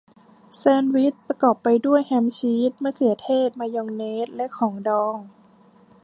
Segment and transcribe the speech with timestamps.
[0.57, 5.15] แซนด์วิชประกอบไปด้วยแฮมชีสมะเขือเทศมายองเนสและของดอง